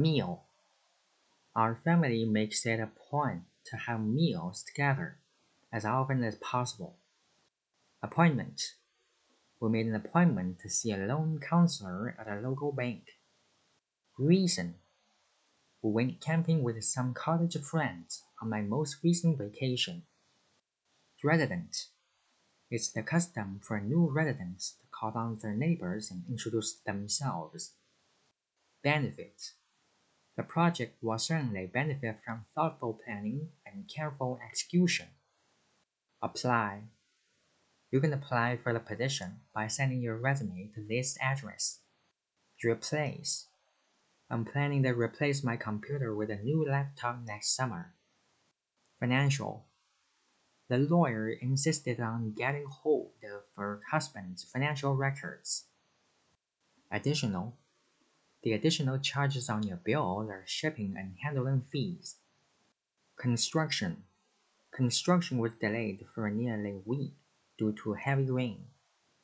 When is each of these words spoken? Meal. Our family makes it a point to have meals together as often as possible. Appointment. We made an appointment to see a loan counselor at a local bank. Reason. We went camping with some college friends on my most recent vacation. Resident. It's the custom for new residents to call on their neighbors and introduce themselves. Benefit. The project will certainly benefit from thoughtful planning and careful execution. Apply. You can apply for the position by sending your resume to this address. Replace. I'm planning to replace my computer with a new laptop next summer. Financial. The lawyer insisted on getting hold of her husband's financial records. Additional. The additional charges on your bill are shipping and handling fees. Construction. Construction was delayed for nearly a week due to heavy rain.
Meal. 0.00 0.44
Our 1.54 1.78
family 1.84 2.24
makes 2.24 2.64
it 2.64 2.80
a 2.80 2.88
point 3.10 3.42
to 3.66 3.76
have 3.76 4.00
meals 4.00 4.62
together 4.62 5.18
as 5.70 5.84
often 5.84 6.24
as 6.24 6.36
possible. 6.36 6.96
Appointment. 8.02 8.76
We 9.60 9.68
made 9.68 9.84
an 9.84 9.94
appointment 9.94 10.60
to 10.60 10.70
see 10.70 10.92
a 10.92 10.96
loan 10.96 11.38
counselor 11.38 12.16
at 12.18 12.28
a 12.28 12.40
local 12.40 12.72
bank. 12.72 13.02
Reason. 14.16 14.76
We 15.82 15.90
went 15.90 16.22
camping 16.22 16.62
with 16.62 16.82
some 16.82 17.12
college 17.12 17.58
friends 17.60 18.22
on 18.40 18.48
my 18.48 18.62
most 18.62 19.04
recent 19.04 19.36
vacation. 19.36 20.04
Resident. 21.22 21.88
It's 22.70 22.90
the 22.90 23.02
custom 23.02 23.60
for 23.62 23.78
new 23.78 24.10
residents 24.10 24.76
to 24.80 24.86
call 24.90 25.12
on 25.14 25.38
their 25.42 25.54
neighbors 25.54 26.10
and 26.10 26.22
introduce 26.26 26.72
themselves. 26.72 27.72
Benefit. 28.82 29.52
The 30.40 30.46
project 30.46 30.96
will 31.02 31.18
certainly 31.18 31.66
benefit 31.66 32.16
from 32.24 32.46
thoughtful 32.54 32.98
planning 33.04 33.50
and 33.66 33.86
careful 33.94 34.40
execution. 34.42 35.08
Apply. 36.22 36.84
You 37.90 38.00
can 38.00 38.14
apply 38.14 38.56
for 38.56 38.72
the 38.72 38.80
position 38.80 39.40
by 39.54 39.66
sending 39.66 40.00
your 40.00 40.16
resume 40.16 40.70
to 40.74 40.80
this 40.80 41.18
address. 41.20 41.80
Replace. 42.64 43.48
I'm 44.30 44.46
planning 44.46 44.82
to 44.84 44.92
replace 44.92 45.44
my 45.44 45.58
computer 45.58 46.16
with 46.16 46.30
a 46.30 46.36
new 46.36 46.66
laptop 46.66 47.18
next 47.26 47.54
summer. 47.54 47.92
Financial. 48.98 49.66
The 50.70 50.78
lawyer 50.78 51.28
insisted 51.28 52.00
on 52.00 52.32
getting 52.32 52.64
hold 52.64 53.12
of 53.22 53.42
her 53.58 53.82
husband's 53.90 54.42
financial 54.42 54.96
records. 54.96 55.66
Additional. 56.90 57.58
The 58.42 58.52
additional 58.52 58.98
charges 58.98 59.50
on 59.50 59.64
your 59.64 59.76
bill 59.76 60.26
are 60.30 60.44
shipping 60.46 60.96
and 60.96 61.16
handling 61.22 61.60
fees. 61.60 62.16
Construction. 63.16 64.04
Construction 64.70 65.38
was 65.38 65.52
delayed 65.52 66.06
for 66.14 66.30
nearly 66.30 66.70
a 66.70 66.88
week 66.88 67.12
due 67.58 67.72
to 67.72 67.92
heavy 67.92 68.30
rain. 68.30 68.64